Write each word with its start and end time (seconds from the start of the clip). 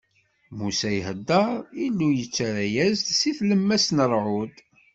Musa 0.57 0.89
iheddeṛ, 0.99 1.49
Illu 1.85 2.07
yettarra-as-d 2.13 3.07
si 3.19 3.31
tlemmast 3.37 3.89
n 3.93 3.99
ṛṛɛud. 4.11 4.55